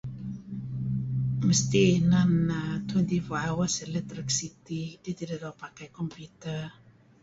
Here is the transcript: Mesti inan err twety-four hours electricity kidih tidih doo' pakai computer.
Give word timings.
Mesti 1.47 1.81
inan 1.99 2.33
err 2.61 2.77
twety-four 2.89 3.41
hours 3.47 3.75
electricity 3.87 4.81
kidih 4.91 4.99
tidih 5.17 5.39
doo' 5.43 5.59
pakai 5.63 5.87
computer. 5.97 6.61